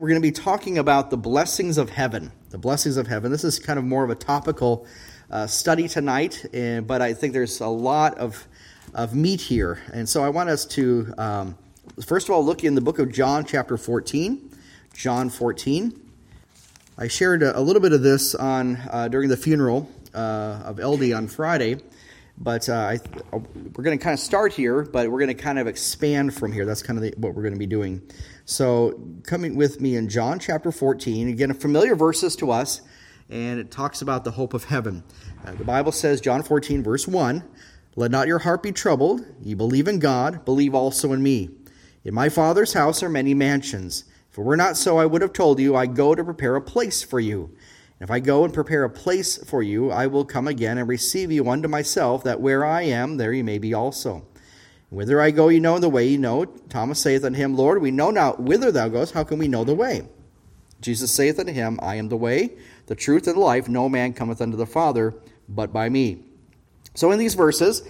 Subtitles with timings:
[0.00, 2.30] We're going to be talking about the blessings of heaven.
[2.50, 3.32] The blessings of heaven.
[3.32, 4.86] This is kind of more of a topical
[5.28, 8.46] uh, study tonight, and, but I think there's a lot of,
[8.94, 9.82] of meat here.
[9.92, 11.58] And so I want us to, um,
[12.06, 14.56] first of all, look in the book of John, chapter 14.
[14.94, 16.00] John 14.
[16.96, 21.12] I shared a, little bit of this on uh, during the funeral uh, of LD
[21.12, 21.80] on Friday.
[22.40, 22.98] But uh, I,
[23.32, 26.52] we're going to kind of start here, but we're going to kind of expand from
[26.52, 26.64] here.
[26.64, 28.00] That's kind of the, what we're going to be doing.
[28.50, 32.80] So, coming with me in John chapter 14, again, a familiar verses to us,
[33.28, 35.04] and it talks about the hope of heaven.
[35.44, 37.44] Uh, the Bible says, John 14, verse 1,
[37.94, 39.20] Let not your heart be troubled.
[39.42, 41.50] You believe in God, believe also in me.
[42.04, 44.04] In my Father's house are many mansions.
[44.30, 46.62] If it were not so, I would have told you, I go to prepare a
[46.62, 47.54] place for you.
[48.00, 50.88] And if I go and prepare a place for you, I will come again and
[50.88, 54.26] receive you unto myself, that where I am, there you may be also.
[54.90, 56.46] Whither I go, you know the way, you know.
[56.46, 59.12] Thomas saith unto him, Lord, we know not whither thou goest.
[59.12, 60.08] How can we know the way?
[60.80, 63.68] Jesus saith unto him, I am the way, the truth, and the life.
[63.68, 65.14] No man cometh unto the Father
[65.48, 66.22] but by me.
[66.94, 67.82] So in these verses,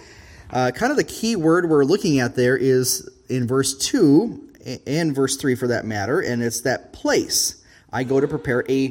[0.51, 5.15] uh, kind of the key word we're looking at there is in verse 2 and
[5.15, 7.63] verse 3 for that matter, and it's that place.
[7.91, 8.89] I go to prepare a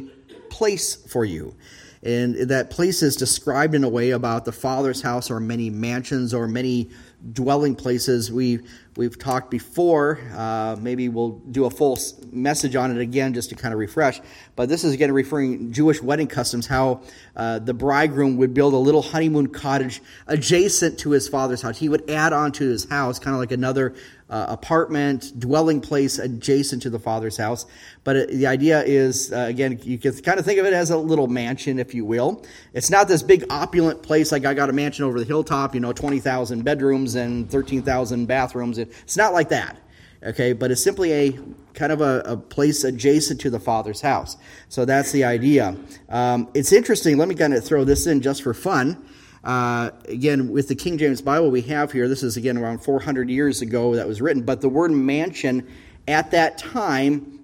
[0.48, 1.54] place for you.
[2.02, 6.32] And that place is described in a way about the Father's house or many mansions
[6.32, 6.90] or many
[7.32, 8.30] dwelling places.
[8.30, 8.60] We
[8.96, 10.20] we've talked before.
[10.34, 11.98] Uh, maybe we'll do a full
[12.32, 14.20] message on it again just to kind of refresh.
[14.56, 17.02] But this is again referring Jewish wedding customs, how
[17.36, 21.78] uh, the bridegroom would build a little honeymoon cottage adjacent to his father's house.
[21.78, 23.94] He would add on to his house, kind of like another
[24.30, 27.66] uh, apartment, dwelling place adjacent to the father's house.
[28.04, 30.90] But it, the idea is, uh, again, you can kind of think of it as
[30.90, 32.44] a little mansion, if you will.
[32.74, 35.80] It's not this big opulent place like I got a mansion over the hilltop, you
[35.80, 38.78] know, 20,000 bedrooms and 13,000 bathrooms.
[38.78, 39.78] It's not like that,
[40.22, 40.52] okay?
[40.52, 41.38] But it's simply a
[41.72, 44.36] kind of a, a place adjacent to the Father's house.
[44.68, 45.76] So that's the idea.
[46.08, 47.16] Um, it's interesting.
[47.16, 49.02] Let me kind of throw this in just for fun.
[49.44, 53.30] Uh, again, with the King James Bible we have here, this is again around 400
[53.30, 55.66] years ago that was written, but the word mansion
[56.06, 57.42] at that time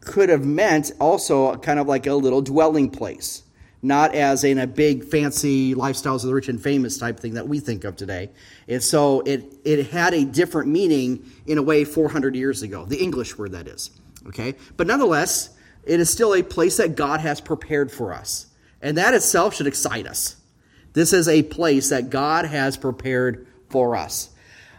[0.00, 3.42] could have meant also kind of like a little dwelling place
[3.82, 7.46] not as in a big fancy lifestyles of the rich and famous type thing that
[7.46, 8.30] we think of today.
[8.66, 13.00] And so it, it had a different meaning in a way 400 years ago, the
[13.00, 13.90] English word that is.
[14.26, 14.56] Okay?
[14.76, 15.50] But nonetheless,
[15.84, 18.46] it is still a place that God has prepared for us.
[18.82, 20.36] And that itself should excite us.
[20.92, 24.30] This is a place that God has prepared for us.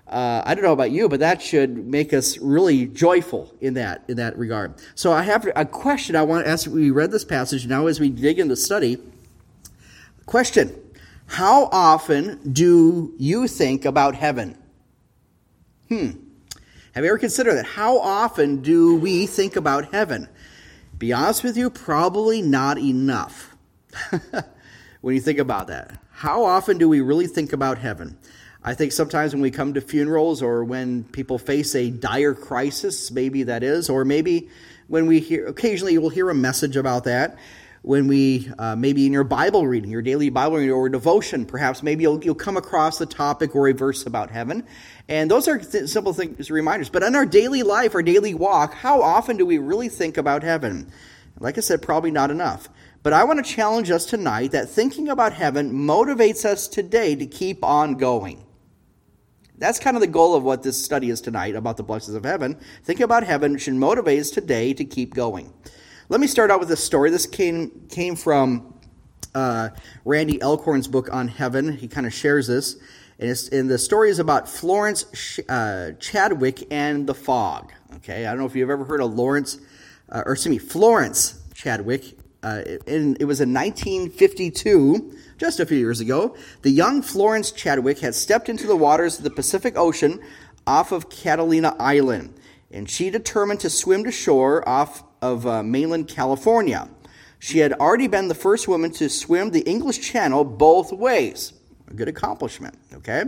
[0.07, 4.03] Uh, I don't know about you, but that should make us really joyful in that
[4.07, 4.73] in that regard.
[4.95, 6.67] So I have a question I want to ask.
[6.69, 8.97] We read this passage now as we dig into study.
[10.25, 10.75] Question:
[11.27, 14.57] How often do you think about heaven?
[15.89, 16.09] Hmm.
[16.93, 17.65] Have you ever considered that?
[17.65, 20.27] How often do we think about heaven?
[20.97, 23.55] Be honest with you, probably not enough.
[25.01, 28.17] when you think about that, how often do we really think about heaven?
[28.61, 33.09] I think sometimes when we come to funerals or when people face a dire crisis,
[33.09, 34.49] maybe that is, or maybe
[34.87, 37.37] when we hear, occasionally you will hear a message about that.
[37.81, 41.81] When we, uh, maybe in your Bible reading, your daily Bible reading or devotion, perhaps
[41.81, 44.67] maybe you'll, you'll come across the topic or a verse about heaven.
[45.07, 46.89] And those are th- simple things, reminders.
[46.89, 50.43] But in our daily life, our daily walk, how often do we really think about
[50.43, 50.91] heaven?
[51.39, 52.67] Like I said, probably not enough.
[53.01, 57.25] But I want to challenge us tonight that thinking about heaven motivates us today to
[57.25, 58.45] keep on going.
[59.57, 62.23] That's kind of the goal of what this study is tonight about the blessings of
[62.23, 62.57] heaven.
[62.83, 65.53] Thinking about heaven should motivate us today to keep going.
[66.09, 67.09] Let me start out with this story.
[67.09, 68.73] This came, came from
[69.35, 69.69] uh,
[70.05, 71.77] Randy Alcorn's book on heaven.
[71.77, 72.77] He kind of shares this.
[73.19, 77.73] And, and, the story is about Florence uh, Chadwick and the fog.
[77.97, 79.59] Okay, I don't know if you've ever heard of Lawrence,
[80.09, 82.15] uh, or excuse me, Florence Chadwick.
[82.41, 87.99] Uh, in, it was in 1952 just a few years ago, the young Florence Chadwick
[87.99, 90.21] had stepped into the waters of the Pacific Ocean
[90.65, 92.33] off of Catalina Island,
[92.71, 96.87] and she determined to swim to shore off of uh, mainland California.
[97.39, 101.53] She had already been the first woman to swim the English Channel both ways.
[101.89, 103.23] A good accomplishment, okay?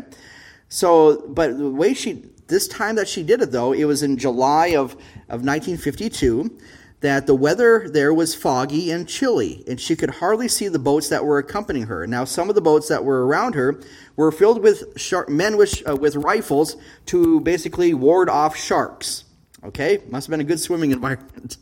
[0.70, 4.18] So, but the way she, this time that she did it though, it was in
[4.18, 4.94] July of,
[5.28, 6.58] of 1952
[7.02, 11.10] that the weather there was foggy and chilly, and she could hardly see the boats
[11.10, 12.08] that were accompanying her.
[12.08, 13.80] Now, some of the boats that were around her
[14.16, 16.78] were filled with shark, men with, uh, with rifles
[17.08, 19.26] to basically ward off sharks.
[19.64, 21.58] Okay, must have been a good swimming environment.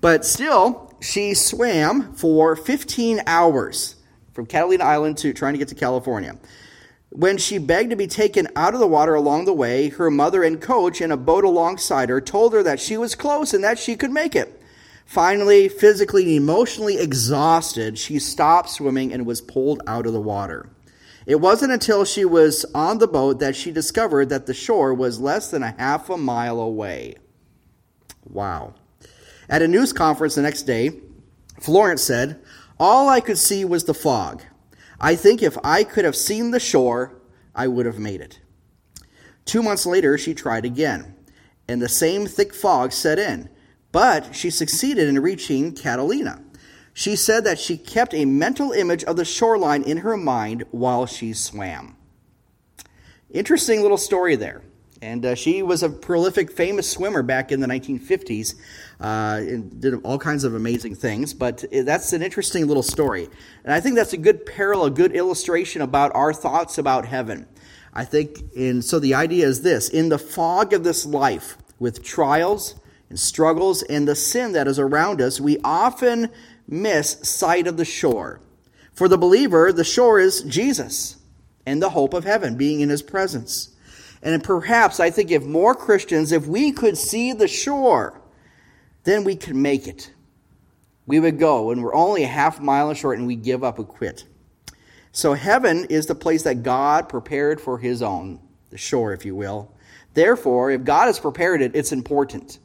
[0.00, 3.96] but still, she swam for 15 hours
[4.32, 6.36] from Catalina Island to trying to get to California.
[7.12, 10.44] When she begged to be taken out of the water along the way, her mother
[10.44, 13.80] and coach in a boat alongside her told her that she was close and that
[13.80, 14.59] she could make it.
[15.10, 20.70] Finally, physically and emotionally exhausted, she stopped swimming and was pulled out of the water.
[21.26, 25.18] It wasn't until she was on the boat that she discovered that the shore was
[25.18, 27.16] less than a half a mile away.
[28.24, 28.74] Wow.
[29.48, 31.00] At a news conference the next day,
[31.58, 32.40] Florence said,
[32.78, 34.44] All I could see was the fog.
[35.00, 37.20] I think if I could have seen the shore,
[37.52, 38.38] I would have made it.
[39.44, 41.16] Two months later, she tried again,
[41.66, 43.50] and the same thick fog set in,
[43.92, 46.42] but she succeeded in reaching Catalina.
[46.92, 51.06] She said that she kept a mental image of the shoreline in her mind while
[51.06, 51.96] she swam.
[53.30, 54.62] Interesting little story there.
[55.02, 58.54] And uh, she was a prolific, famous swimmer back in the 1950s
[59.00, 61.32] uh, and did all kinds of amazing things.
[61.32, 63.28] But that's an interesting little story.
[63.64, 67.46] And I think that's a good parallel, a good illustration about our thoughts about heaven.
[67.94, 72.04] I think, and so the idea is this in the fog of this life, with
[72.04, 72.74] trials
[73.10, 76.30] and struggles and the sin that is around us, we often
[76.66, 78.40] miss sight of the shore.
[78.94, 81.16] For the believer, the shore is Jesus
[81.66, 83.76] and the hope of heaven, being in his presence.
[84.22, 88.20] And perhaps I think if more Christians, if we could see the shore,
[89.04, 90.12] then we could make it.
[91.06, 93.88] We would go, and we're only a half mile short, and we give up and
[93.88, 94.24] quit.
[95.12, 98.40] So heaven is the place that God prepared for his own,
[98.70, 99.74] the shore, if you will.
[100.14, 102.58] Therefore, if God has prepared it, it's important.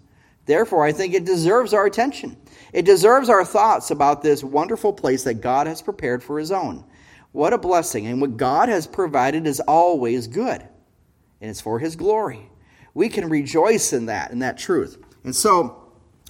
[0.46, 2.38] Therefore, I think it deserves our attention.
[2.74, 6.84] It deserves our thoughts about this wonderful place that God has prepared for his own.
[7.32, 8.08] What a blessing.
[8.08, 10.68] And what God has provided is always good
[11.42, 12.50] and it's for His glory.
[12.94, 14.98] We can rejoice in that, in that truth.
[15.24, 15.82] And so,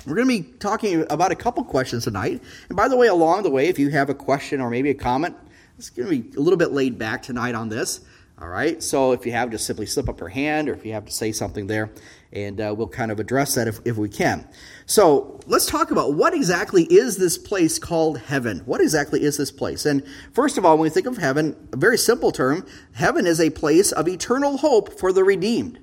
[0.06, 2.44] we're going to be talking about a couple questions tonight.
[2.68, 4.96] And by the way, along the way, if you have a question or maybe a
[4.96, 5.36] comment,
[5.78, 8.02] it's going to be a little bit laid back tonight on this.
[8.40, 8.84] All right.
[8.84, 11.12] So if you have, just simply slip up your hand, or if you have to
[11.12, 11.92] say something there,
[12.36, 14.48] and uh, we'll kind of address that if, if we can.
[14.86, 18.60] So let's talk about what exactly is this place called heaven?
[18.66, 19.86] What exactly is this place?
[19.86, 20.04] And
[20.34, 23.50] first of all, when we think of heaven, a very simple term, heaven is a
[23.50, 25.80] place of eternal hope for the redeemed.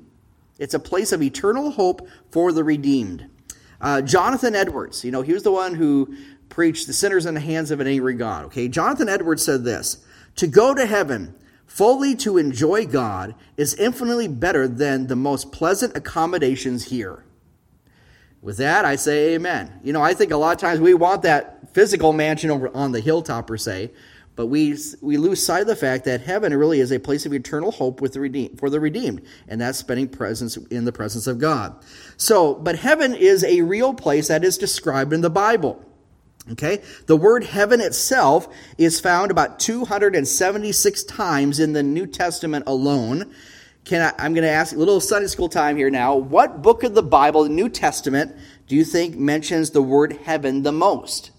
[0.59, 3.29] It's a place of eternal hope for the redeemed.
[3.81, 6.15] Uh, Jonathan Edwards, you know, he was the one who
[6.51, 8.45] preached the sinners in the hands of an angry God.
[8.45, 10.05] Okay, Jonathan Edwards said this
[10.37, 11.35] To go to heaven
[11.73, 17.25] Fully to enjoy God is infinitely better than the most pleasant accommodations here.
[18.43, 19.81] With that, I say amen.
[19.83, 22.93] You know, I think a lot of times we want that physical mansion over on
[22.93, 23.91] the hilltop, per se,
[24.37, 27.33] but we, we lose sight of the fact that heaven really is a place of
[27.33, 31.27] eternal hope with the redeemed, for the redeemed, and that's spending presence in the presence
[31.27, 31.83] of God.
[32.19, 35.83] So, but heaven is a real place that is described in the Bible.
[36.51, 36.83] Okay?
[37.07, 43.33] The word heaven itself is found about 276 times in the New Testament alone.
[43.85, 46.17] Can I, I'm going to ask a little Sunday school time here now.
[46.17, 48.35] What book of the Bible, the New Testament,
[48.67, 51.31] do you think mentions the word heaven the most?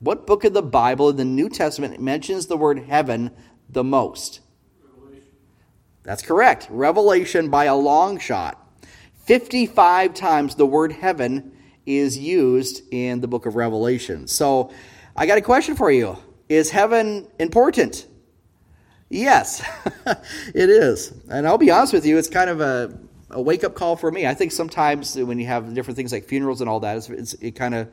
[0.00, 3.30] What book of the Bible in the New Testament mentions the word heaven
[3.68, 4.40] the most?
[4.82, 5.28] Revelation.
[6.02, 6.66] That's correct.
[6.68, 8.60] Revelation by a long shot.
[9.24, 11.53] 55 times the word heaven
[11.86, 14.26] is used in the book of Revelation.
[14.26, 14.72] So
[15.16, 16.16] I got a question for you.
[16.48, 18.06] Is heaven important?
[19.08, 19.62] Yes,
[20.54, 21.12] it is.
[21.30, 22.98] And I'll be honest with you, it's kind of a,
[23.30, 24.26] a wake up call for me.
[24.26, 27.32] I think sometimes when you have different things like funerals and all that, it's, it's,
[27.34, 27.88] it kind of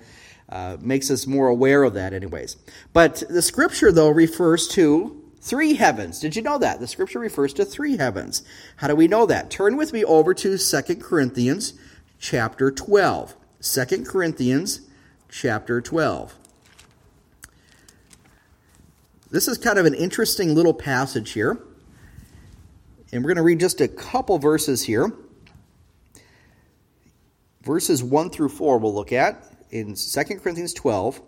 [0.50, 2.58] uh, makes us more aware of that, anyways.
[2.94, 6.20] But the scripture, though, refers to three heavens.
[6.20, 6.80] Did you know that?
[6.80, 8.44] The scripture refers to three heavens.
[8.78, 9.50] How do we know that?
[9.50, 11.74] Turn with me over to Second Corinthians
[12.20, 13.36] chapter 12.
[13.62, 14.82] 2 Corinthians
[15.30, 16.36] chapter 12.
[19.30, 21.62] This is kind of an interesting little passage here.
[23.14, 25.14] And we're going to read just a couple verses here.
[27.62, 31.22] Verses 1 through 4 we'll look at in 2 Corinthians 12.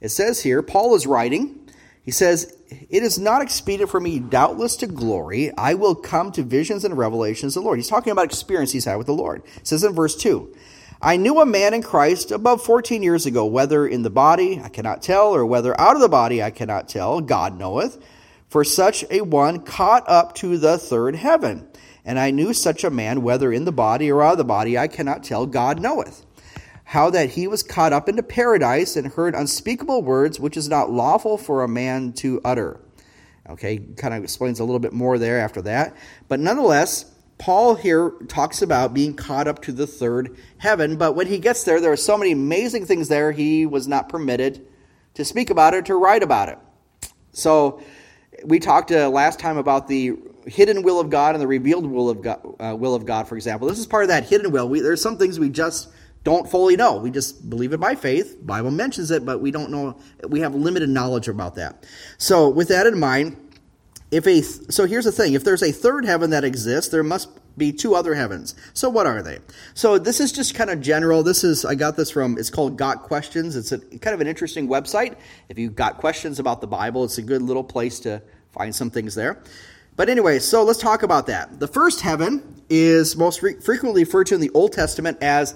[0.00, 1.68] It says here, Paul is writing,
[2.02, 5.52] he says, It is not expedient for me, doubtless, to glory.
[5.58, 7.78] I will come to visions and revelations of the Lord.
[7.78, 9.42] He's talking about experience he's had with the Lord.
[9.56, 10.54] It says in verse 2
[11.00, 14.70] I knew a man in Christ above 14 years ago, whether in the body I
[14.70, 18.02] cannot tell, or whether out of the body I cannot tell, God knoweth.
[18.48, 21.68] For such a one caught up to the third heaven.
[22.04, 24.78] And I knew such a man, whether in the body or out of the body,
[24.78, 26.24] I cannot tell, God knoweth.
[26.84, 30.90] How that he was caught up into paradise and heard unspeakable words which is not
[30.90, 32.80] lawful for a man to utter.
[33.48, 35.96] Okay, kind of explains a little bit more there after that.
[36.28, 41.26] But nonetheless, Paul here talks about being caught up to the third heaven, but when
[41.26, 44.66] he gets there, there are so many amazing things there, he was not permitted
[45.14, 46.58] to speak about it, to write about it.
[47.32, 47.82] So,
[48.44, 50.16] we talked uh, last time about the
[50.46, 53.36] hidden will of God and the revealed will of God, uh, will of God, for
[53.36, 53.68] example.
[53.68, 54.68] This is part of that hidden will.
[54.68, 55.88] We, there's some things we just
[56.24, 56.96] don't fully know.
[56.96, 58.38] We just believe it by faith.
[58.44, 59.98] Bible mentions it, but we don't know.
[60.28, 61.86] We have limited knowledge about that.
[62.18, 63.36] So, with that in mind,
[64.10, 67.28] if a so here's the thing: if there's a third heaven that exists, there must
[67.56, 68.54] be two other heavens.
[68.74, 69.38] So what are they?
[69.74, 71.22] So this is just kind of general.
[71.22, 73.56] This is I got this from it's called Got Questions.
[73.56, 75.16] It's a kind of an interesting website.
[75.48, 78.22] If you've got questions about the Bible, it's a good little place to
[78.52, 79.42] find some things there.
[79.96, 81.58] But anyway, so let's talk about that.
[81.58, 85.54] The first heaven is most re- frequently referred to in the Old Testament as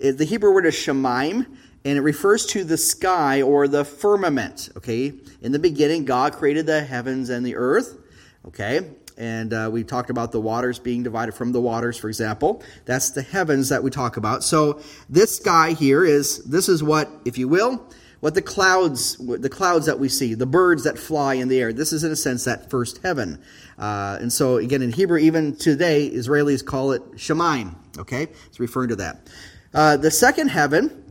[0.00, 1.46] eh, the Hebrew word is shemaim,
[1.84, 4.70] and it refers to the sky or the firmament.
[4.76, 7.98] Okay, in the beginning, God created the heavens and the earth.
[8.46, 12.62] Okay, and uh, we talked about the waters being divided from the waters, for example.
[12.84, 14.42] That's the heavens that we talk about.
[14.42, 17.88] So this sky here is this is what, if you will,
[18.20, 21.72] what the clouds, the clouds that we see, the birds that fly in the air.
[21.72, 23.42] This is in a sense that first heaven.
[23.78, 27.74] Uh, and so again, in Hebrew, even today, Israelis call it Shemaim.
[27.98, 29.28] Okay, it's referring to that.
[29.74, 31.01] Uh, the second heaven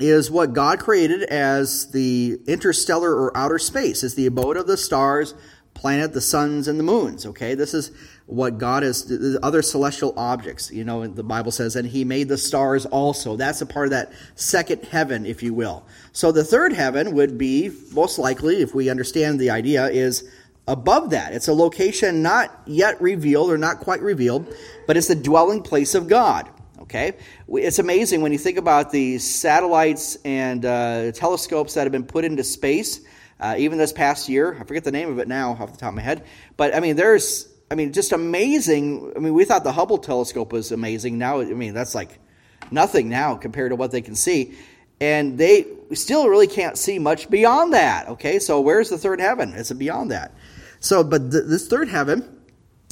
[0.00, 4.76] is what God created as the interstellar or outer space, is the abode of the
[4.76, 5.34] stars,
[5.74, 7.26] planet, the suns, and the moons.
[7.26, 7.90] Okay, this is
[8.26, 10.70] what God is, the other celestial objects.
[10.70, 13.36] You know, the Bible says, and He made the stars also.
[13.36, 15.86] That's a part of that second heaven, if you will.
[16.12, 20.28] So the third heaven would be, most likely, if we understand the idea, is
[20.66, 21.34] above that.
[21.34, 24.52] It's a location not yet revealed or not quite revealed,
[24.86, 26.48] but it's the dwelling place of God.
[26.84, 27.14] Okay?
[27.48, 32.24] It's amazing when you think about the satellites and uh, telescopes that have been put
[32.24, 33.00] into space
[33.40, 35.90] uh, even this past year, I forget the name of it now off the top
[35.90, 36.24] of my head,
[36.56, 39.12] but I mean, there's, I mean, just amazing.
[39.16, 41.18] I mean, we thought the Hubble telescope was amazing.
[41.18, 42.18] Now, I mean, that's like
[42.70, 44.54] nothing now compared to what they can see.
[45.00, 48.08] And they still really can't see much beyond that.
[48.08, 49.52] Okay, so where's the third heaven?
[49.54, 50.32] It's beyond that.
[50.78, 52.26] So, but th- this third heaven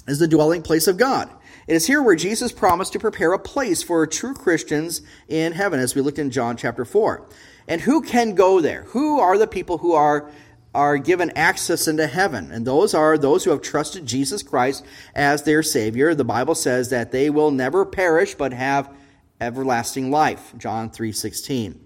[0.08, 1.30] is the dwelling place of God.
[1.72, 5.80] It is here where Jesus promised to prepare a place for true Christians in heaven,
[5.80, 7.26] as we looked in John chapter 4.
[7.66, 8.82] And who can go there?
[8.88, 10.30] Who are the people who are
[10.74, 12.52] are given access into heaven?
[12.52, 16.14] And those are those who have trusted Jesus Christ as their savior.
[16.14, 18.94] The Bible says that they will never perish but have
[19.40, 20.52] everlasting life.
[20.58, 21.80] John 3:16.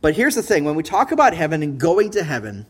[0.00, 2.64] But here's the thing, when we talk about heaven and going to heaven,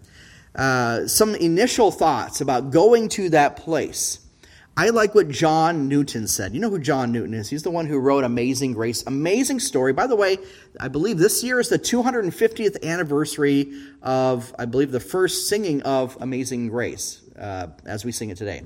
[0.56, 4.18] uh, some initial thoughts about going to that place.
[4.78, 6.54] I like what John Newton said.
[6.54, 7.50] You know who John Newton is?
[7.50, 9.02] He's the one who wrote Amazing Grace.
[9.08, 9.92] Amazing story.
[9.92, 10.38] By the way,
[10.78, 16.16] I believe this year is the 250th anniversary of, I believe, the first singing of
[16.20, 18.62] Amazing Grace uh, as we sing it today.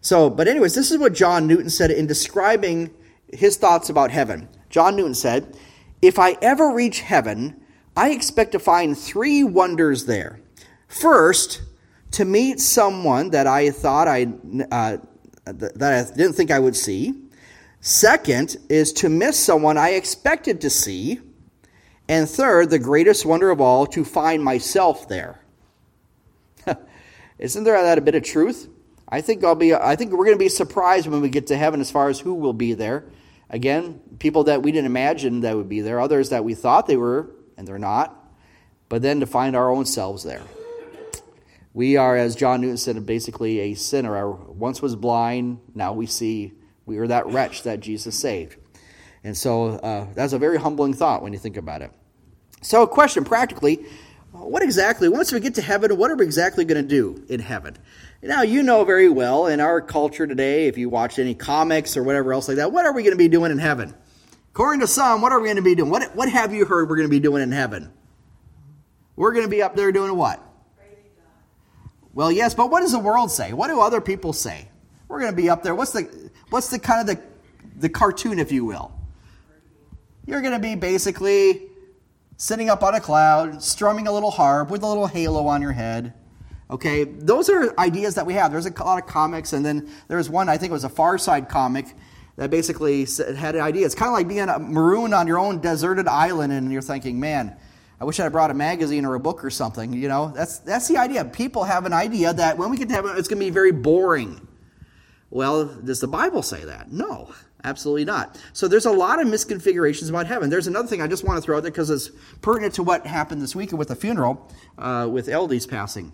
[0.00, 2.92] So, but, anyways, this is what John Newton said in describing
[3.32, 4.48] his thoughts about heaven.
[4.70, 5.56] John Newton said,
[6.02, 7.62] If I ever reach heaven,
[7.96, 10.40] I expect to find three wonders there.
[10.88, 11.62] First,
[12.10, 14.26] to meet someone that I thought I.
[14.72, 14.96] Uh,
[15.44, 17.14] that I didn't think I would see.
[17.80, 21.20] Second is to miss someone I expected to see.
[22.08, 25.40] And third, the greatest wonder of all, to find myself there.
[27.38, 28.68] Isn't there that a bit of truth?
[29.08, 31.56] I think I'll be I think we're going to be surprised when we get to
[31.56, 33.04] heaven as far as who will be there.
[33.50, 36.96] Again, people that we didn't imagine that would be there, others that we thought they
[36.96, 38.18] were and they're not.
[38.88, 40.42] But then to find our own selves there.
[41.74, 44.16] We are, as John Newton said, basically a sinner.
[44.16, 46.54] I once was blind, now we see.
[46.86, 48.56] We are that wretch that Jesus saved.
[49.24, 51.90] And so uh, that's a very humbling thought when you think about it.
[52.62, 53.84] So, a question practically
[54.34, 57.38] what exactly, once we get to heaven, what are we exactly going to do in
[57.38, 57.76] heaven?
[58.20, 62.02] Now, you know very well in our culture today, if you watch any comics or
[62.02, 63.94] whatever else like that, what are we going to be doing in heaven?
[64.50, 65.88] According to some, what are we going to be doing?
[65.88, 67.92] What, what have you heard we're going to be doing in heaven?
[69.14, 70.42] We're going to be up there doing what?
[72.14, 73.52] Well, yes, but what does the world say?
[73.52, 74.68] What do other people say?
[75.08, 75.74] We're going to be up there.
[75.74, 77.22] What's the what's the kind of the
[77.76, 78.92] the cartoon, if you will?
[80.24, 81.62] You're going to be basically
[82.36, 85.72] sitting up on a cloud, strumming a little harp with a little halo on your
[85.72, 86.14] head.
[86.70, 88.50] Okay, those are ideas that we have.
[88.50, 91.18] There's a lot of comics, and then there's one I think it was a Far
[91.18, 91.94] Side comic
[92.36, 93.06] that basically
[93.36, 93.86] had an idea.
[93.86, 97.56] It's kind of like being marooned on your own deserted island, and you're thinking, man
[98.04, 99.94] I wish I brought a magazine or a book or something.
[99.94, 101.24] You know, that's that's the idea.
[101.24, 103.72] People have an idea that when we get to heaven, it's going to be very
[103.72, 104.46] boring.
[105.30, 106.92] Well, does the Bible say that?
[106.92, 107.32] No,
[107.64, 108.38] absolutely not.
[108.52, 110.50] So there's a lot of misconfigurations about heaven.
[110.50, 112.10] There's another thing I just want to throw out there because it's
[112.42, 116.12] pertinent to what happened this weekend with the funeral, uh, with Eldie's passing.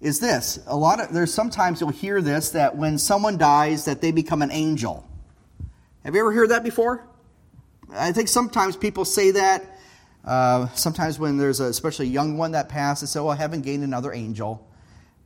[0.00, 1.12] Is this a lot of?
[1.12, 5.04] There's sometimes you'll hear this that when someone dies, that they become an angel.
[6.04, 7.08] Have you ever heard that before?
[7.92, 9.64] I think sometimes people say that
[10.24, 13.84] uh, sometimes when there's a, especially a young one that passes, say, well, heaven gained
[13.84, 14.66] another angel.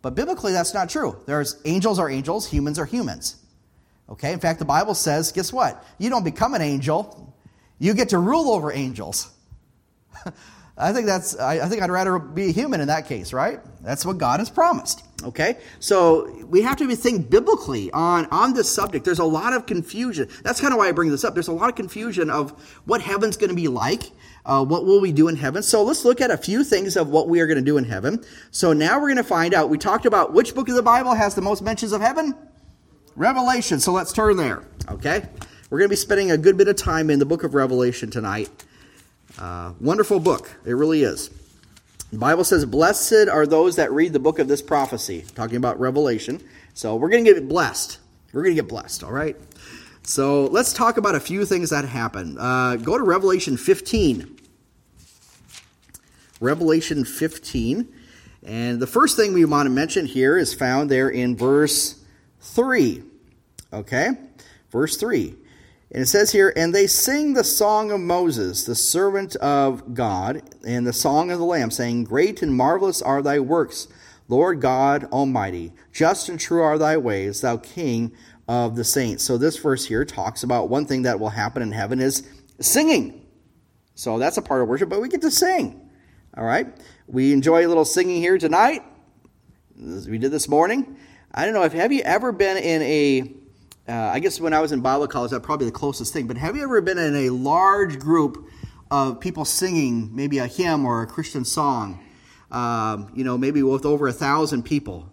[0.03, 1.17] But biblically, that's not true.
[1.27, 3.37] There's angels are angels, humans are humans.
[4.09, 4.33] Okay?
[4.33, 5.85] In fact, the Bible says, guess what?
[5.99, 7.35] You don't become an angel.
[7.79, 9.31] You get to rule over angels.
[10.77, 13.61] I think that's I, think I'd rather be a human in that case, right?
[13.83, 15.05] That's what God has promised.
[15.23, 15.59] Okay?
[15.79, 19.05] So we have to think biblically on, on this subject.
[19.05, 20.29] There's a lot of confusion.
[20.43, 21.35] That's kind of why I bring this up.
[21.35, 22.51] There's a lot of confusion of
[22.87, 24.11] what heaven's going to be like.
[24.45, 25.63] Uh, what will we do in heaven?
[25.63, 27.85] So let's look at a few things of what we are going to do in
[27.85, 28.23] heaven.
[28.51, 29.71] So now we're going to find out.
[29.71, 32.35] We talked about which book of the Bible has the most mentions of heaven?
[33.17, 33.81] Revelation.
[33.81, 34.65] So let's turn there.
[34.91, 35.27] Okay?
[35.71, 38.11] We're going to be spending a good bit of time in the book of Revelation
[38.11, 38.51] tonight.
[39.39, 40.51] Uh, wonderful book.
[40.65, 41.31] It really is.
[42.13, 45.81] The Bible says, Blessed are those that read the book of this prophecy, talking about
[45.81, 46.43] Revelation.
[46.75, 47.99] So we're going to get blessed.
[48.33, 49.37] We're going to get blessed, all right?
[50.05, 52.37] So let's talk about a few things that happen.
[52.39, 54.39] Uh, go to Revelation 15.
[56.41, 57.89] Revelation 15.
[58.45, 62.05] And the first thing we want to mention here is found there in verse
[62.41, 63.03] 3.
[63.73, 64.11] Okay?
[64.71, 65.35] Verse 3.
[65.95, 70.43] And it says here, and they sing the song of Moses, the servant of God,
[70.67, 73.87] and the song of the Lamb, saying, Great and marvelous are thy works,
[74.27, 75.73] Lord God Almighty.
[75.93, 78.11] Just and true are thy ways, thou King
[78.49, 79.23] of the saints.
[79.23, 83.25] So this verse here talks about one thing that will happen in heaven is singing.
[83.95, 85.89] So that's a part of worship, but we get to sing.
[86.37, 86.77] All right?
[87.07, 88.83] We enjoy a little singing here tonight.
[89.81, 90.97] As We did this morning.
[91.33, 93.44] I don't know if have you ever been in a
[93.89, 96.27] uh, I guess when I was in Bible college, that's probably the closest thing.
[96.27, 98.49] But have you ever been in a large group
[98.91, 102.03] of people singing maybe a hymn or a Christian song?
[102.51, 105.11] Um, you know, maybe with over a thousand people.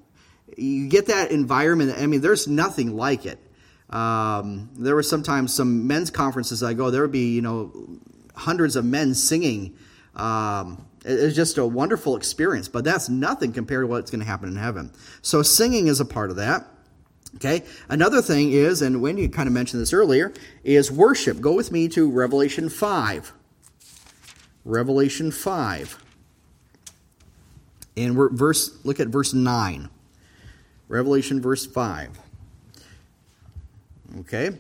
[0.58, 1.96] You get that environment.
[1.98, 3.40] I mean, there's nothing like it.
[3.90, 6.92] Um, there were sometimes some men's conferences I go.
[6.92, 7.74] There would be you know
[8.36, 9.76] hundreds of men singing.
[10.16, 14.50] Um, it's just a wonderful experience, but that's nothing compared to what's going to happen
[14.50, 14.92] in heaven.
[15.22, 16.68] So singing is a part of that.
[17.36, 17.64] Okay.
[17.90, 20.34] Another thing is, and Wendy kind of mentioned this earlier,
[20.64, 21.40] is worship.
[21.40, 23.34] Go with me to Revelation 5.
[24.66, 26.04] Revelation 5.
[27.98, 29.90] And we're verse look at verse 9.
[30.88, 32.20] Revelation verse 5.
[34.20, 34.52] Okay.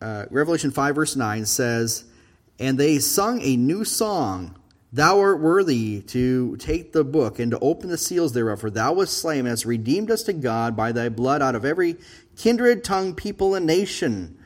[0.00, 2.04] Uh, Revelation 5 verse 9 says,
[2.58, 4.56] And they sung a new song
[4.94, 8.92] Thou art worthy to take the book and to open the seals thereof, for thou
[8.92, 11.96] wast slain and hast redeemed us to God by thy blood out of every
[12.36, 14.38] kindred, tongue, people, and nation,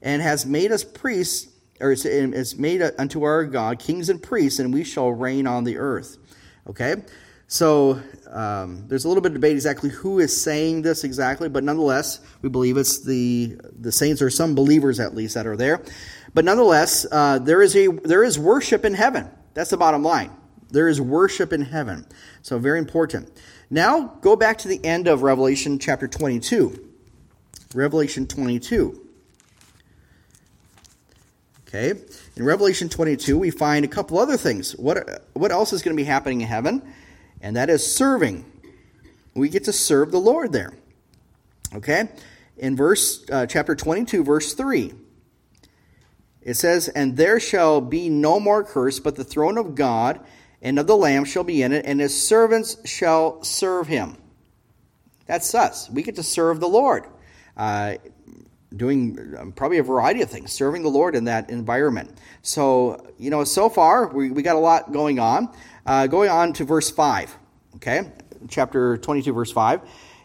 [0.00, 4.72] and has made us priests, or has made unto our God kings and priests, and
[4.72, 6.18] we shall reign on the earth.
[6.68, 7.02] Okay?
[7.48, 11.64] So um, there's a little bit of debate exactly who is saying this exactly, but
[11.64, 15.82] nonetheless, we believe it's the the saints or some believers at least that are there.
[16.32, 19.28] But nonetheless, uh, there is a there is worship in heaven.
[19.56, 20.30] That's the bottom line.
[20.70, 22.06] There is worship in heaven.
[22.42, 23.32] So, very important.
[23.70, 26.78] Now, go back to the end of Revelation chapter 22.
[27.74, 29.00] Revelation 22.
[31.66, 31.94] Okay.
[32.36, 34.72] In Revelation 22, we find a couple other things.
[34.76, 36.82] What, what else is going to be happening in heaven?
[37.40, 38.44] And that is serving.
[39.34, 40.74] We get to serve the Lord there.
[41.74, 42.10] Okay.
[42.58, 44.92] In verse uh, chapter 22, verse 3.
[46.46, 50.20] It says, And there shall be no more curse, but the throne of God
[50.62, 54.16] and of the Lamb shall be in it, and his servants shall serve him.
[55.26, 55.90] That's us.
[55.90, 57.06] We get to serve the Lord.
[57.56, 57.96] Uh,
[58.76, 62.16] doing um, probably a variety of things, serving the Lord in that environment.
[62.42, 65.48] So, you know, so far we, we got a lot going on.
[65.84, 67.36] Uh, going on to verse 5,
[67.76, 68.12] okay?
[68.48, 69.80] Chapter 22, verse 5.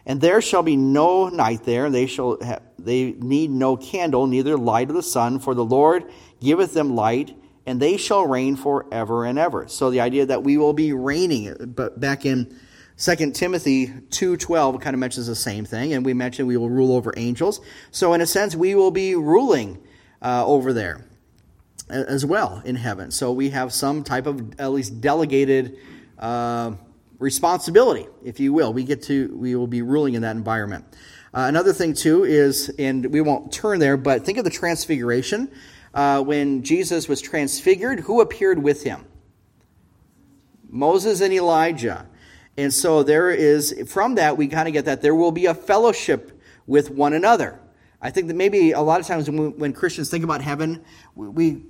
[0.06, 4.58] And there shall be no night there, they shall have, they need no candle, neither
[4.58, 7.36] light of the sun, for the Lord giveth them light,
[7.66, 9.68] and they shall reign forever and ever.
[9.68, 12.58] So the idea that we will be reigning, but back in
[12.98, 16.96] 2 Timothy 2:12 kind of mentions the same thing, and we mentioned we will rule
[16.96, 17.62] over angels.
[17.92, 19.80] So in a sense, we will be ruling
[20.22, 21.06] uh, over there
[21.90, 23.12] as well in heaven.
[23.12, 25.78] So we have some type of at least delegated.
[26.18, 26.74] Uh,
[27.22, 28.74] responsibility, if you will.
[28.74, 30.86] We get to, we will be ruling in that environment.
[31.34, 35.50] Uh, another thing, too, is, and we won't turn there, but think of the transfiguration.
[35.94, 39.06] Uh, when Jesus was transfigured, who appeared with him?
[40.68, 42.08] Moses and Elijah.
[42.58, 45.54] And so there is, from that, we kind of get that there will be a
[45.54, 47.60] fellowship with one another.
[48.02, 50.84] I think that maybe a lot of times when, when Christians think about heaven,
[51.16, 51.64] we, we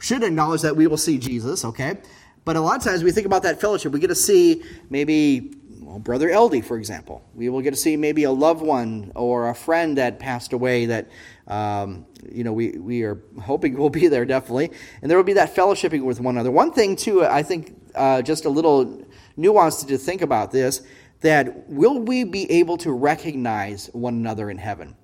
[0.00, 1.98] should acknowledge that we will see Jesus, okay?
[2.44, 3.92] But a lot of times we think about that fellowship.
[3.92, 5.54] We get to see maybe
[5.94, 7.22] well, Brother Eldie, for example.
[7.34, 10.86] We will get to see maybe a loved one or a friend that passed away
[10.86, 11.08] that,
[11.46, 14.72] um, you know, we, we are hoping will be there definitely.
[15.02, 16.50] And there will be that fellowshipping with one another.
[16.50, 20.82] One thing, too, I think uh, just a little nuance to think about this
[21.20, 24.96] that will we be able to recognize one another in heaven?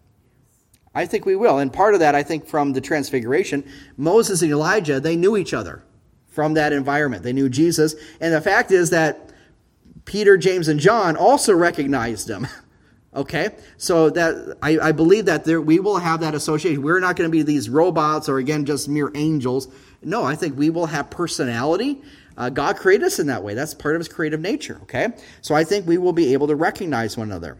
[0.94, 1.58] I think we will.
[1.58, 3.64] And part of that, I think, from the transfiguration,
[3.96, 5.84] Moses and Elijah, they knew each other
[6.40, 7.22] from that environment.
[7.22, 7.94] They knew Jesus.
[8.18, 9.28] And the fact is that
[10.06, 12.46] Peter, James, and John also recognized him.
[13.14, 13.50] okay?
[13.76, 16.80] So that I, I believe that there, we will have that association.
[16.80, 19.68] We're not going to be these robots or, again, just mere angels.
[20.02, 22.00] No, I think we will have personality.
[22.38, 23.52] Uh, God created us in that way.
[23.52, 25.08] That's part of his creative nature, okay?
[25.42, 27.58] So I think we will be able to recognize one another.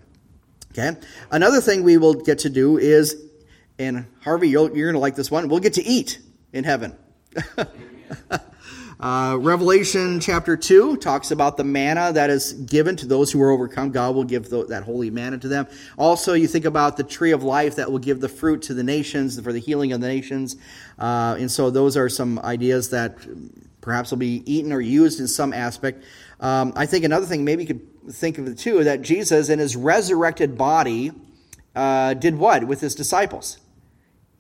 [0.73, 0.99] Okay?
[1.31, 3.15] Another thing we will get to do is,
[3.79, 6.21] and Harvey, you're going to like this one, we'll get to eat
[6.55, 6.97] in heaven.
[9.01, 13.51] Uh, Revelation chapter 2 talks about the manna that is given to those who are
[13.51, 13.93] overcome.
[13.93, 15.67] God will give the, that holy manna to them.
[15.97, 18.85] Also, you think about the tree of life that will give the fruit to the
[18.85, 20.57] nations for the healing of the nations.
[20.99, 23.17] Uh, and so, those are some ideas that
[23.81, 26.05] perhaps will be eaten or used in some aspect.
[26.39, 29.61] Um, I think another thing, maybe you could think of it too, that Jesus in
[29.61, 31.13] his resurrected body
[31.75, 33.61] uh, did what with his disciples?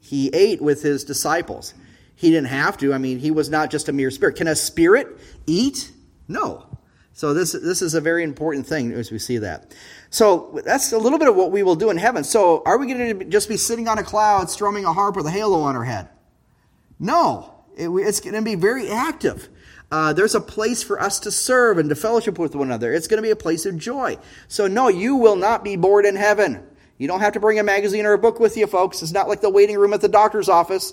[0.00, 1.72] He ate with his disciples.
[2.20, 2.92] He didn't have to.
[2.92, 4.36] I mean, he was not just a mere spirit.
[4.36, 5.90] Can a spirit eat?
[6.28, 6.66] No.
[7.14, 9.74] So this this is a very important thing as we see that.
[10.10, 12.22] So that's a little bit of what we will do in heaven.
[12.22, 15.24] So are we going to just be sitting on a cloud, strumming a harp with
[15.24, 16.10] a halo on our head?
[16.98, 19.48] No, it, it's going to be very active.
[19.90, 22.92] Uh, there's a place for us to serve and to fellowship with one another.
[22.92, 24.18] It's going to be a place of joy.
[24.46, 26.66] So no, you will not be bored in heaven.
[26.98, 29.02] You don't have to bring a magazine or a book with you, folks.
[29.02, 30.92] It's not like the waiting room at the doctor's office.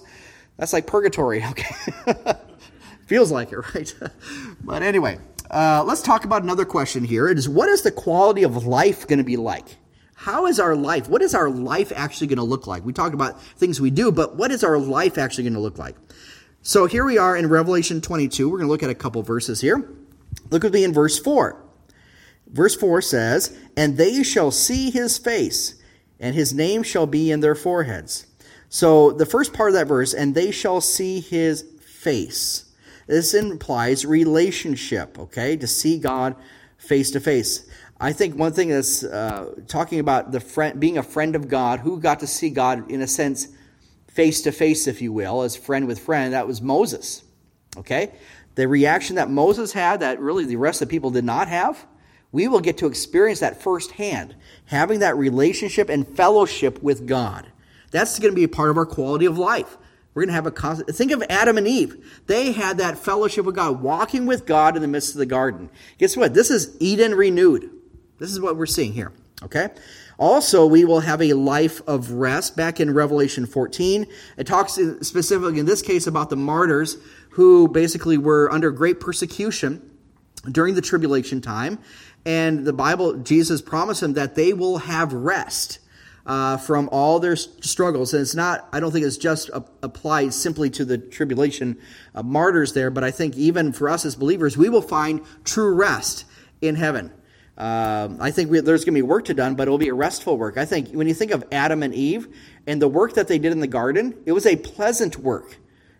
[0.57, 1.75] That's like purgatory, okay?
[3.05, 3.95] Feels like it, right?
[4.63, 7.27] but anyway, uh, let's talk about another question here.
[7.27, 9.77] It is what is the quality of life going to be like?
[10.15, 11.07] How is our life?
[11.07, 12.83] What is our life actually going to look like?
[12.83, 15.77] We talk about things we do, but what is our life actually going to look
[15.77, 15.95] like?
[16.63, 18.49] So here we are in Revelation 22.
[18.49, 19.89] We're going to look at a couple verses here.
[20.49, 21.63] Look with me in verse 4.
[22.47, 25.75] Verse 4 says, And they shall see his face,
[26.19, 28.25] and his name shall be in their foreheads.
[28.69, 32.65] So the first part of that verse, and they shall see his face.
[33.07, 35.55] This implies relationship, okay?
[35.57, 36.35] To see God
[36.77, 37.65] face to face.
[37.99, 41.79] I think one thing that's uh, talking about the friend, being a friend of God,
[41.79, 43.47] who got to see God in a sense
[44.07, 47.23] face to face, if you will, as friend with friend, that was Moses.
[47.77, 48.11] Okay?
[48.55, 51.85] The reaction that Moses had that really the rest of the people did not have,
[52.31, 57.51] we will get to experience that firsthand, having that relationship and fellowship with God.
[57.91, 59.77] That's going to be a part of our quality of life.
[60.13, 60.95] We're going to have a constant.
[60.95, 62.23] Think of Adam and Eve.
[62.25, 65.69] They had that fellowship with God, walking with God in the midst of the garden.
[65.99, 66.33] Guess what?
[66.33, 67.69] This is Eden renewed.
[68.17, 69.11] This is what we're seeing here.
[69.43, 69.69] Okay?
[70.17, 72.57] Also, we will have a life of rest.
[72.57, 76.97] Back in Revelation 14, it talks specifically in this case about the martyrs
[77.31, 79.87] who basically were under great persecution
[80.51, 81.77] during the tribulation time.
[82.25, 85.77] And the Bible, Jesus promised them that they will have rest
[86.27, 88.13] uh, from all their struggles.
[88.13, 89.49] And it's not, I don't think it's just
[89.81, 91.77] applied simply to the tribulation
[92.13, 95.73] uh, martyrs there, but I think even for us as believers, we will find true
[95.73, 96.25] rest
[96.61, 97.13] in heaven.
[97.57, 99.87] Um, I think we, there's going to be work to done, but it will be
[99.87, 100.57] a restful work.
[100.57, 102.27] I think when you think of Adam and Eve
[102.67, 105.57] and the work that they did in the garden, it was a pleasant work.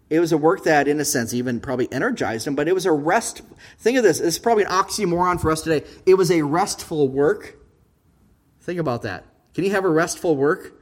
[0.10, 2.86] It was a work that, in a sense, even probably energized them, but it was
[2.86, 3.42] a rest.
[3.80, 4.20] Think of this.
[4.20, 5.86] Is probably an oxymoron for us today.
[6.06, 7.58] It was a restful work.
[8.62, 9.26] Think about that.
[9.58, 10.80] Can you have a restful work?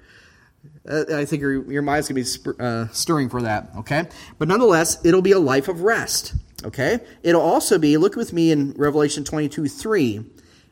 [0.86, 4.10] Uh, I think your, your mind's going to be uh, stirring for that, okay?
[4.38, 7.00] But nonetheless, it'll be a life of rest, okay?
[7.24, 10.26] It'll also be, look with me in Revelation 22 3.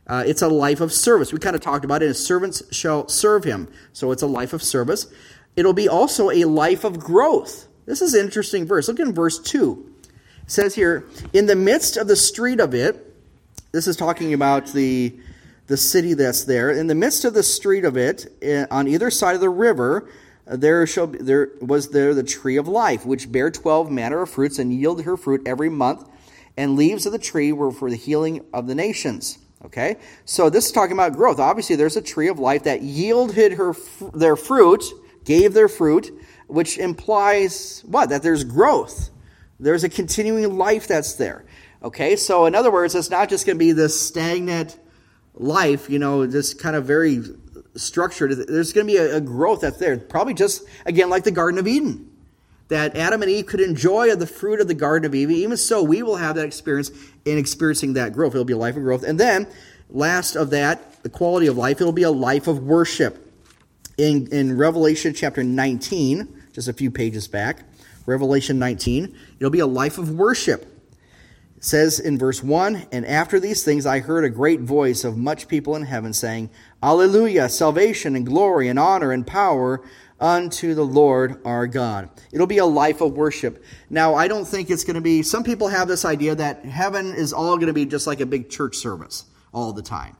[0.05, 1.31] Uh, it's a life of service.
[1.31, 2.07] We kind of talked about it.
[2.07, 3.71] His servants shall serve him.
[3.93, 5.07] So it's a life of service.
[5.55, 7.69] It'll be also a life of growth.
[7.85, 8.89] This is an interesting verse.
[8.89, 9.93] Look in verse 2.
[10.41, 13.15] It says here, in the midst of the street of it,
[13.71, 15.17] this is talking about the
[15.67, 16.69] the city that's there.
[16.69, 20.09] In the midst of the street of it, eh, on either side of the river,
[20.45, 24.29] there shall be, there was there the tree of life, which bare twelve manner of
[24.29, 26.07] fruits and yielded her fruit every month,
[26.57, 29.39] and leaves of the tree were for the healing of the nations.
[29.65, 29.95] Okay,
[30.25, 31.39] so this is talking about growth.
[31.39, 33.73] Obviously, there's a tree of life that yielded her
[34.13, 34.83] their fruit,
[35.23, 36.11] gave their fruit,
[36.47, 38.09] which implies what?
[38.09, 39.09] That there's growth.
[39.61, 41.45] There's a continuing life that's there.
[41.81, 44.77] Okay, so in other words, it's not just going to be this stagnant
[45.35, 47.21] life, you know, this kind of very
[47.75, 49.97] structured, there's going to be a, a growth that's there.
[49.97, 52.09] Probably just, again, like the Garden of Eden
[52.69, 55.35] that Adam and Eve could enjoy the fruit of the Garden of Eden.
[55.35, 56.91] Even so, we will have that experience
[57.25, 58.33] in experiencing that growth.
[58.33, 59.03] It'll be a life of growth.
[59.03, 59.47] And then,
[59.89, 63.19] last of that, the quality of life, it'll be a life of worship.
[63.97, 67.59] In, in Revelation chapter 19, just a few pages back,
[68.07, 70.72] Revelation 19, it'll be a life of worship
[71.63, 75.47] says in verse 1 And after these things I heard a great voice of much
[75.47, 76.49] people in heaven saying,
[76.83, 79.81] Alleluia, salvation and glory and honor and power
[80.19, 82.09] unto the Lord our God.
[82.31, 83.63] It'll be a life of worship.
[83.89, 87.13] Now, I don't think it's going to be, some people have this idea that heaven
[87.13, 90.17] is all going to be just like a big church service all the time.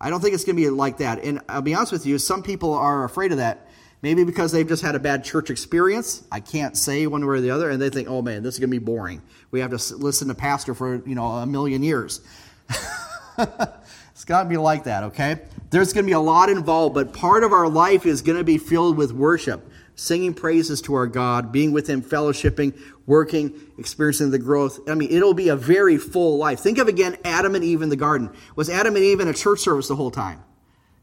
[0.00, 1.22] I don't think it's going to be like that.
[1.22, 3.68] And I'll be honest with you, some people are afraid of that.
[4.00, 6.22] Maybe because they've just had a bad church experience.
[6.30, 7.68] I can't say one way or the other.
[7.70, 9.22] And they think, oh man, this is going to be boring.
[9.50, 12.20] We have to listen to pastor for, you know, a million years.
[13.38, 15.40] it's got to be like that, okay?
[15.70, 18.44] There's going to be a lot involved, but part of our life is going to
[18.44, 24.30] be filled with worship, singing praises to our God, being with Him, fellowshipping, working, experiencing
[24.30, 24.78] the growth.
[24.88, 26.60] I mean, it'll be a very full life.
[26.60, 28.30] Think of again Adam and Eve in the garden.
[28.54, 30.42] Was Adam and Eve in a church service the whole time?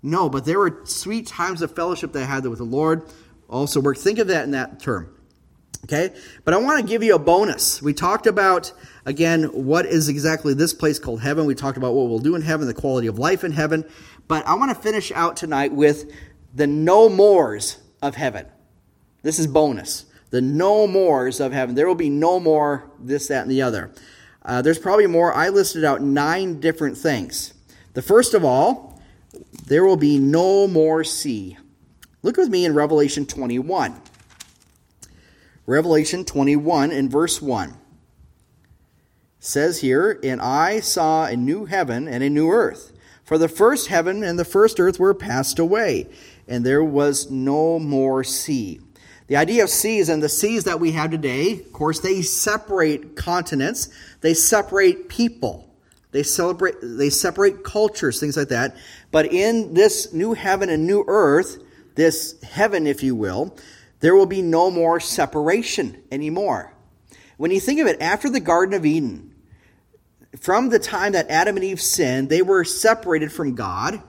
[0.05, 3.09] No, but there were sweet times of fellowship they had with the Lord.
[3.49, 3.97] Also work.
[3.97, 5.11] Think of that in that term.
[5.83, 6.13] Okay?
[6.43, 7.81] But I want to give you a bonus.
[7.81, 8.71] We talked about,
[9.05, 11.45] again, what is exactly this place called heaven.
[11.45, 13.83] We talked about what we'll do in heaven, the quality of life in heaven.
[14.27, 16.11] But I want to finish out tonight with
[16.53, 18.45] the no mores of heaven.
[19.23, 20.05] This is bonus.
[20.29, 21.73] The no mores of heaven.
[21.73, 23.91] There will be no more this, that, and the other.
[24.43, 25.33] Uh, there's probably more.
[25.33, 27.55] I listed out nine different things.
[27.93, 28.94] The first of all,
[29.67, 31.57] there will be no more sea.
[32.23, 34.01] Look with me in Revelation 21.
[35.65, 37.75] Revelation 21 in verse 1
[39.39, 42.91] says here, And I saw a new heaven and a new earth.
[43.23, 46.07] For the first heaven and the first earth were passed away,
[46.47, 48.79] and there was no more sea.
[49.27, 53.15] The idea of seas and the seas that we have today, of course, they separate
[53.15, 53.89] continents,
[54.21, 55.67] they separate people,
[56.11, 58.75] they celebrate they separate cultures, things like that.
[59.15, 61.63] But in this new heaven and new earth,
[61.95, 63.55] this heaven, if you will,
[64.01, 66.73] there will be no more separation anymore.
[67.37, 69.33] When you think of it, after the Garden of Eden,
[70.37, 74.03] from the time that Adam and Eve sinned, they were separated from God.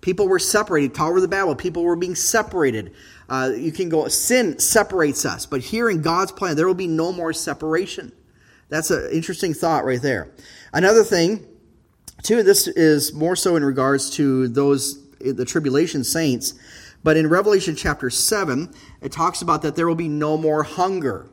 [0.00, 0.94] People were separated.
[0.94, 2.94] Tower of the Babel, people were being separated.
[3.28, 5.44] Uh, you can go, sin separates us.
[5.44, 8.12] But here in God's plan, there will be no more separation.
[8.70, 10.32] That's an interesting thought right there.
[10.72, 11.46] Another thing,
[12.22, 16.54] too, this is more so in regards to those, the tribulation saints.
[17.04, 21.30] But in Revelation chapter 7, it talks about that there will be no more hunger.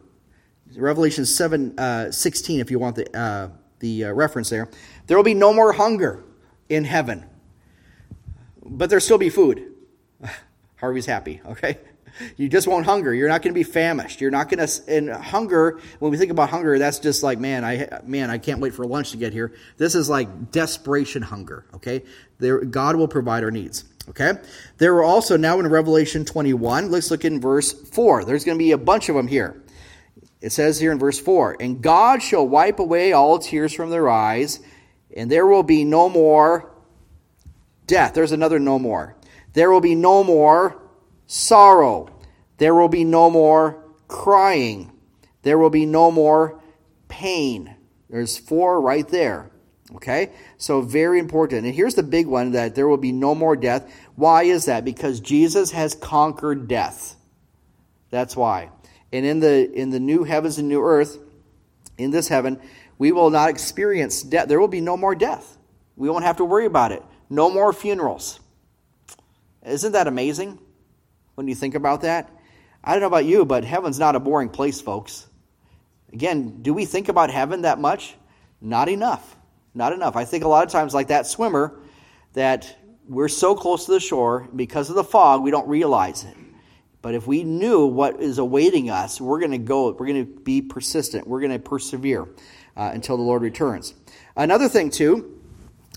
[0.76, 3.18] Revelation 7, uh, 16, if you want the.
[3.18, 4.70] Uh, the uh, reference there.
[5.08, 6.24] There will be no more hunger
[6.70, 7.26] in heaven,
[8.64, 9.74] but there'll still be food.
[10.78, 11.78] Harvey's happy, okay?
[12.38, 13.14] You just won't hunger.
[13.14, 14.22] You're not going to be famished.
[14.22, 14.82] You're not going to.
[14.88, 18.60] And hunger, when we think about hunger, that's just like, man, I man, I can't
[18.60, 19.54] wait for lunch to get here.
[19.78, 21.66] This is like desperation hunger.
[21.74, 22.04] Okay,
[22.40, 23.86] there, God will provide our needs.
[24.10, 24.34] Okay,
[24.78, 26.92] there are also now in Revelation 21.
[26.92, 28.24] Let's look in verse four.
[28.24, 29.62] There's going to be a bunch of them here.
[30.42, 34.08] It says here in verse 4 And God shall wipe away all tears from their
[34.08, 34.60] eyes,
[35.16, 36.72] and there will be no more
[37.88, 38.14] death.
[38.14, 39.16] There's another no more.
[39.54, 40.80] There will be no more
[41.28, 42.10] sorrow.
[42.58, 44.92] There will be no more crying.
[45.42, 46.62] There will be no more
[47.08, 47.76] pain.
[48.10, 49.52] There's four right there.
[49.96, 50.32] Okay?
[50.58, 51.66] So, very important.
[51.66, 53.92] And here's the big one that there will be no more death.
[54.16, 54.84] Why is that?
[54.84, 57.16] Because Jesus has conquered death.
[58.10, 58.70] That's why.
[59.12, 61.20] And in the in the new heavens and new earth,
[61.98, 62.60] in this heaven,
[62.98, 64.48] we will not experience death.
[64.48, 65.58] There will be no more death.
[65.96, 67.04] We won't have to worry about it.
[67.30, 68.40] No more funerals.
[69.66, 70.60] Isn't that amazing
[71.36, 72.32] when you think about that?
[72.84, 75.28] I don't know about you, but heaven's not a boring place, folks.
[76.12, 78.16] Again, do we think about heaven that much?
[78.62, 79.36] Not enough.
[79.74, 80.16] Not enough.
[80.16, 81.80] I think a lot of times, like that swimmer,
[82.34, 86.36] that we're so close to the shore because of the fog, we don't realize it.
[87.02, 90.42] But if we knew what is awaiting us, we're going to go, we're going to
[90.42, 92.24] be persistent, we're going to persevere
[92.76, 93.94] uh, until the Lord returns.
[94.36, 95.40] Another thing, too,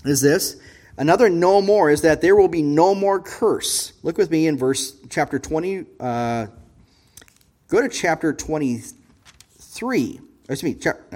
[0.05, 0.57] is this.
[0.99, 3.93] Another no more is that there will be no more curse.
[4.03, 5.85] Look with me in verse chapter 20.
[5.97, 6.47] Uh,
[7.69, 10.19] go to chapter 23.
[10.49, 10.73] Excuse me,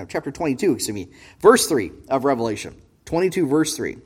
[0.07, 1.09] chapter 22, excuse me.
[1.41, 2.81] Verse 3 of Revelation.
[3.03, 3.97] 22, verse 3.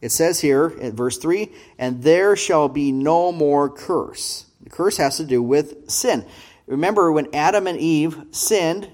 [0.00, 4.46] It says here in verse 3 and there shall be no more curse.
[4.62, 6.24] The curse has to do with sin.
[6.68, 8.92] Remember, when Adam and Eve sinned,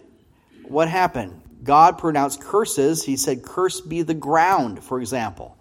[0.65, 1.42] what happened?
[1.63, 3.05] God pronounced curses.
[3.05, 5.57] He said, Curse be the ground, for example.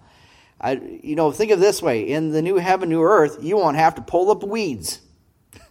[0.60, 3.78] I, you know, think of this way in the new heaven, new earth, you won't
[3.78, 5.02] have to pull up weeds.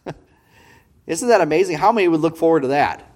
[1.06, 1.78] Isn't that amazing?
[1.78, 3.06] How many would look forward to that?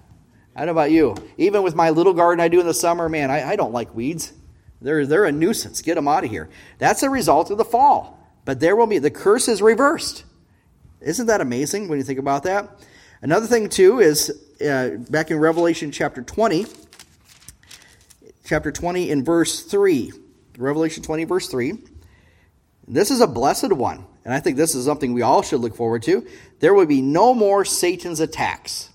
[0.55, 1.15] I don't know about you.
[1.37, 3.93] Even with my little garden I do in the summer, man, I, I don't like
[3.93, 4.31] weeds.
[4.81, 5.81] They're, they're a nuisance.
[5.81, 6.49] Get them out of here.
[6.77, 8.19] That's a result of the fall.
[8.45, 10.23] But there will be, the curse is reversed.
[11.01, 12.69] Isn't that amazing when you think about that?
[13.21, 16.65] Another thing, too, is uh, back in Revelation chapter 20,
[18.45, 20.13] chapter 20 in verse 3.
[20.57, 21.73] Revelation 20, verse 3.
[22.87, 24.05] This is a blessed one.
[24.23, 26.25] and I think this is something we all should look forward to,
[26.59, 28.89] there will be no more Satan's attacks.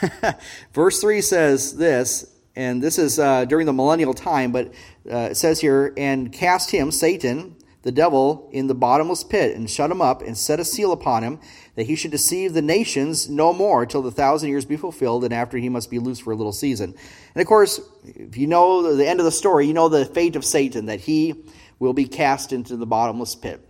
[0.72, 4.68] Verse 3 says this, and this is uh, during the millennial time, but
[5.10, 9.70] uh, it says here, and cast him, Satan, the devil, in the bottomless pit, and
[9.70, 11.40] shut him up, and set a seal upon him,
[11.76, 15.32] that he should deceive the nations no more till the thousand years be fulfilled, and
[15.32, 16.94] after he must be loose for a little season.
[17.34, 20.36] And of course, if you know the end of the story, you know the fate
[20.36, 21.42] of Satan, that he
[21.78, 23.66] will be cast into the bottomless pit,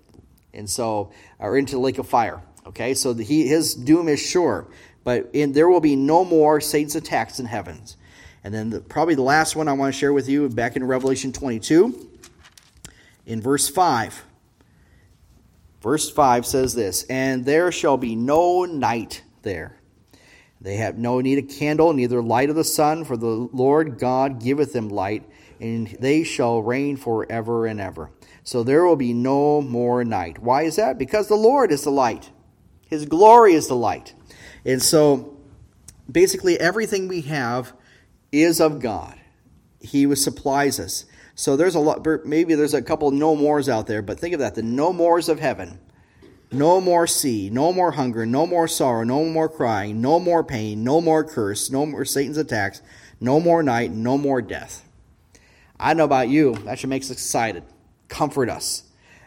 [0.53, 2.42] and so, or into the lake of fire.
[2.66, 4.66] Okay, so the, he, his doom is sure,
[5.05, 7.96] but in, there will be no more Satan's attacks in heavens.
[8.42, 10.83] And then the, probably the last one I want to share with you back in
[10.83, 12.10] Revelation 22
[13.31, 14.25] in verse 5.
[15.81, 19.77] Verse 5 says this And there shall be no night there.
[20.61, 24.43] They have no need of candle, neither light of the sun, for the Lord God
[24.43, 25.27] giveth them light,
[25.59, 28.11] and they shall reign forever and ever.
[28.43, 30.40] So there will be no more night.
[30.40, 30.99] Why is that?
[30.99, 32.31] Because the Lord is the light,
[32.88, 34.12] His glory is the light.
[34.64, 35.38] And so
[36.11, 37.73] basically, everything we have
[38.33, 39.19] is of God.
[39.81, 41.07] He supplies us.
[41.40, 44.40] So there's a lot, maybe there's a couple no mores out there, but think of
[44.40, 45.79] that the no mores of heaven.
[46.53, 50.85] No more sea, no more hunger, no more sorrow, no more crying, no more pain,
[50.85, 52.83] no more curse, no more Satan's attacks,
[53.22, 54.85] no more night, no more death.
[55.79, 57.62] I know about you, that should make us excited.
[58.09, 58.83] Comfort us.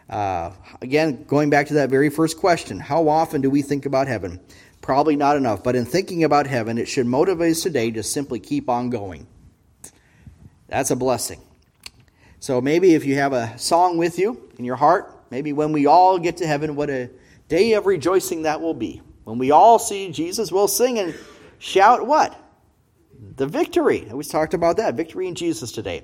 [0.08, 4.06] Uh, again, going back to that very first question how often do we think about
[4.06, 4.38] heaven?
[4.82, 8.38] Probably not enough, but in thinking about heaven, it should motivate us today to simply
[8.38, 9.26] keep on going.
[10.68, 11.40] That's a blessing.
[12.44, 15.86] So maybe if you have a song with you in your heart, maybe when we
[15.86, 17.08] all get to heaven, what a
[17.48, 19.00] day of rejoicing that will be.
[19.24, 21.14] When we all see Jesus, we'll sing and
[21.58, 22.38] shout what?
[23.36, 24.06] The victory.
[24.12, 24.92] We talked about that.
[24.92, 26.02] Victory in Jesus today.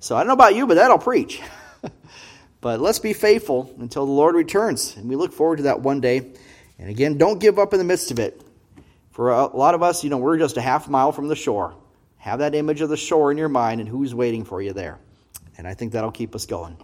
[0.00, 1.40] So I don't know about you, but that'll preach.
[2.60, 4.96] but let's be faithful until the Lord returns.
[4.96, 6.32] And we look forward to that one day.
[6.80, 8.42] And again, don't give up in the midst of it.
[9.12, 11.76] For a lot of us, you know, we're just a half mile from the shore.
[12.16, 14.98] Have that image of the shore in your mind and who's waiting for you there.
[15.58, 16.76] And I think that'll keep us going.